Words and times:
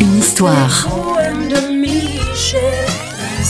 une 0.00 0.18
histoire. 0.18 0.88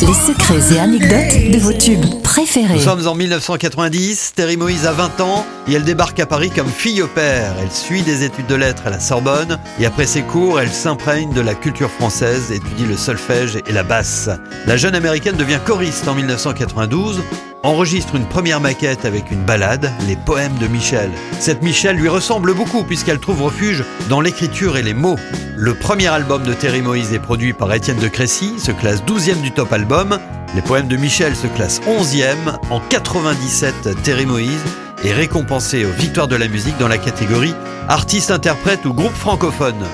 Les 0.01 0.15
secrets 0.15 0.75
et 0.75 0.79
anecdotes 0.79 1.53
de 1.53 1.59
vos 1.59 1.73
tubes 1.73 2.23
préférés. 2.23 2.75
Nous 2.75 2.81
sommes 2.81 3.07
en 3.07 3.14
1990, 3.14 4.33
Terry 4.35 4.57
Moïse 4.57 4.87
a 4.87 4.93
20 4.93 5.21
ans 5.21 5.45
et 5.69 5.75
elle 5.75 5.85
débarque 5.85 6.21
à 6.21 6.27
Paris 6.27 6.51
comme 6.51 6.69
fille 6.69 7.03
au 7.03 7.07
père. 7.07 7.54
Elle 7.61 7.71
suit 7.71 8.03
des 8.03 8.25
études 8.25 8.46
de 8.46 8.54
lettres 8.54 8.87
à 8.87 8.91
la 8.91 9.01
Sorbonne 9.01 9.59
et 9.79 9.85
après 9.85 10.07
ses 10.07 10.22
cours, 10.22 10.59
elle 10.59 10.72
s'imprègne 10.72 11.32
de 11.32 11.41
la 11.43 11.55
culture 11.55 11.91
française, 11.91 12.50
étudie 12.50 12.87
le 12.87 12.96
solfège 12.96 13.57
et 13.66 13.73
la 13.73 13.82
basse. 13.82 14.30
La 14.66 14.77
jeune 14.77 14.95
américaine 14.95 15.37
devient 15.37 15.61
choriste 15.64 16.09
en 16.09 16.14
1992 16.14 17.21
enregistre 17.67 18.14
une 18.14 18.27
première 18.27 18.61
maquette 18.61 19.05
avec 19.05 19.32
une 19.32 19.43
balade, 19.43 19.93
les 20.07 20.14
poèmes 20.14 20.57
de 20.59 20.69
Michel. 20.69 21.11
Cette 21.41 21.62
Michel 21.62 21.96
lui 21.96 22.09
ressemble 22.09 22.55
beaucoup 22.55 22.85
puisqu'elle 22.85 23.19
trouve 23.19 23.43
refuge 23.43 23.85
dans 24.09 24.21
l'écriture 24.21 24.77
et 24.77 24.82
les 24.82 24.95
mots. 24.95 25.17
Le 25.57 25.75
premier 25.75 26.07
album 26.07 26.45
de 26.45 26.55
Terry 26.55 26.81
Moïse 26.81 27.13
est 27.13 27.18
produit 27.18 27.53
par 27.53 27.73
Étienne 27.75 27.99
de 27.99 28.07
Crécy, 28.07 28.61
se 28.61 28.71
classe 28.71 29.03
12e 29.03 29.40
du 29.40 29.50
top 29.50 29.73
album. 29.73 30.18
Les 30.54 30.63
poèmes 30.63 30.87
de 30.87 30.96
Michel 30.96 31.35
se 31.35 31.49
classent 31.49 31.81
11e. 31.89 32.56
En 32.70 32.78
97, 32.78 34.01
Terry 34.05 34.27
Moïse 34.27 34.62
est 35.05 35.12
récompensé 35.12 35.84
aux 35.84 35.91
Victoires 35.91 36.28
de 36.28 36.37
la 36.37 36.47
musique 36.47 36.78
dans 36.78 36.89
la 36.89 36.98
catégorie 36.98 37.55
artiste-interprète 37.89 38.84
ou 38.87 38.95
groupe 38.95 39.14
francophone. 39.14 39.84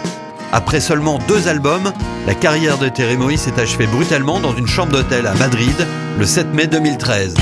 Après 0.52 0.80
seulement 0.80 1.18
deux 1.27 1.48
albums, 1.48 1.91
la 2.27 2.34
carrière 2.34 2.77
de 2.77 2.91
Terry 2.91 3.16
Moïse 3.16 3.41
s'est 3.41 3.59
achevée 3.59 3.87
brutalement 3.87 4.41
dans 4.41 4.54
une 4.54 4.66
chambre 4.66 4.93
d'hôtel 4.93 5.27
à 5.27 5.34
Madrid 5.34 5.74
le 6.18 6.27
7 6.27 6.52
mai 6.52 6.66
2013. 6.66 7.34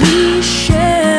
Michel 0.00 1.00
veut 1.00 1.09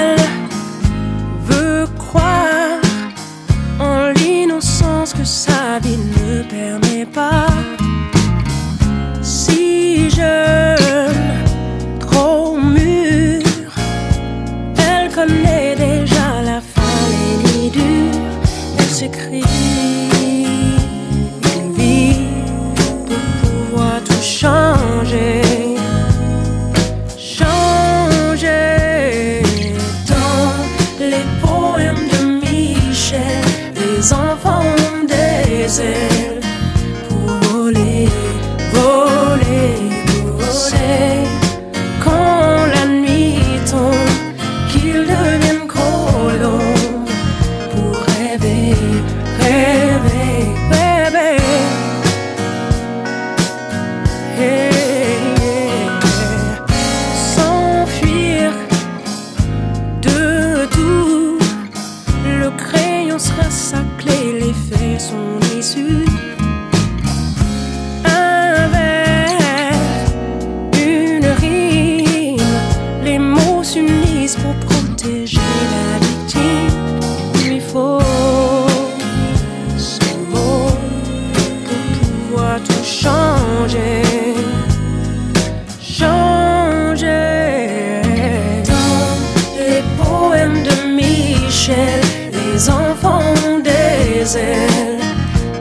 les 34.01 34.13
enfants 34.13 34.63
ont 34.63 35.05
des 35.05 35.79
ailes 35.79 36.30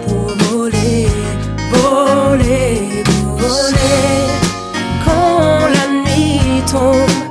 pour 0.07 0.35
voler, 0.39 1.09
voler, 1.73 3.03
voler. 3.39 4.27
Quand 5.05 5.69
la 5.69 5.87
nuit 6.03 6.63
tombe. 6.71 7.30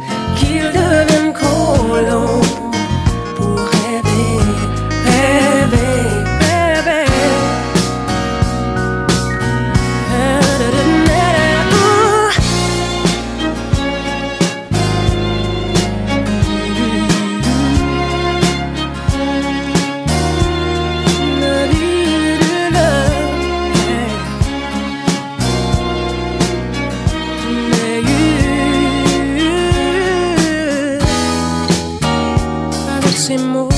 ces 33.30 33.38
mots. 33.38 33.70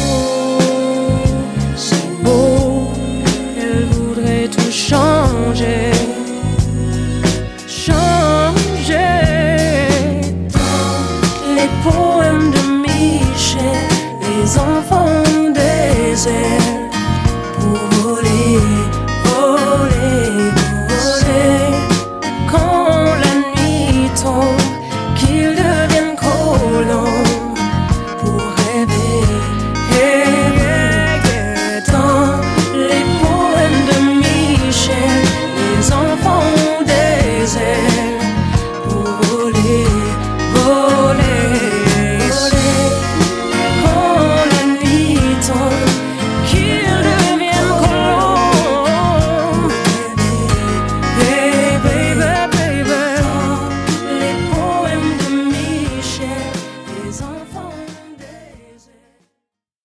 C'est 1.76 2.10
beau, 2.24 2.90
elle 3.60 3.86
voudrait 3.96 4.48
tout 4.48 4.72
changer. 4.72 5.81